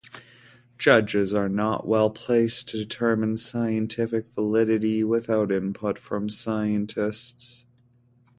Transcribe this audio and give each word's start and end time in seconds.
Judges 0.79 1.35
are 1.35 1.47
not 1.47 1.87
well-placed 1.87 2.67
to 2.67 2.77
determine 2.79 3.37
scientific 3.37 4.25
validity 4.33 5.03
without 5.03 5.51
input 5.51 5.99
from 5.99 6.27
scientists. 6.27 7.65